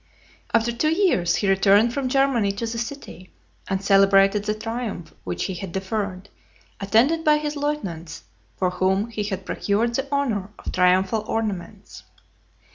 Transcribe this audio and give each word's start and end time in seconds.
XX. 0.01 0.49
After 0.55 0.71
two 0.71 0.89
years, 0.89 1.35
he 1.35 1.47
returned 1.47 1.93
from 1.93 2.09
Germany 2.09 2.51
to 2.53 2.65
the 2.65 2.79
city, 2.79 3.29
and 3.67 3.83
celebrated 3.85 4.45
the 4.45 4.55
triumph 4.55 5.13
which 5.25 5.43
he 5.43 5.53
had 5.53 5.71
deferred, 5.71 6.27
attended 6.79 7.23
by 7.23 7.37
his 7.37 7.55
lieutenants, 7.55 8.23
for 8.57 8.71
whom 8.71 9.11
he 9.11 9.21
had 9.25 9.45
procured 9.45 9.93
the 9.93 10.11
honour 10.11 10.49
of 10.57 10.71
triumphal 10.71 11.23
ornaments. 11.27 12.01